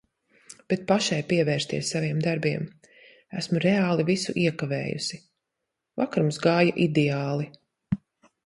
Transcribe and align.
Bet 0.71 0.85
pašai 0.91 1.17
pievērsties 1.33 1.91
saviem 1.95 2.23
darbiem. 2.27 2.65
Esmu 3.41 3.61
reāli 3.67 4.07
visu 4.09 4.35
iekavējusi. 4.47 5.23
Vakar 6.03 6.27
mums 6.29 6.45
gāja 6.49 6.77
ideāli! 6.91 7.51